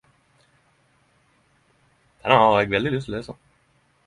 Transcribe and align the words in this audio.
Denne 2.23 2.39
har 2.45 2.59
eg 2.63 2.75
veldig 2.77 2.95
lyst 2.97 3.13
å 3.13 3.17
lese. 3.19 3.37